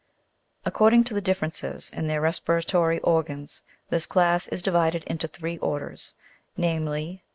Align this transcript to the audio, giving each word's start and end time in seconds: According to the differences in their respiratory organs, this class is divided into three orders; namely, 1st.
According 0.65 1.03
to 1.03 1.13
the 1.13 1.21
differences 1.21 1.91
in 1.91 2.07
their 2.07 2.21
respiratory 2.21 2.97
organs, 3.01 3.61
this 3.91 4.07
class 4.07 4.47
is 4.47 4.63
divided 4.63 5.03
into 5.03 5.27
three 5.27 5.59
orders; 5.59 6.15
namely, 6.57 7.21
1st. 7.23 7.27